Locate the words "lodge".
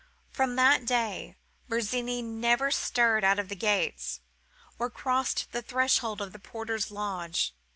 6.89-7.53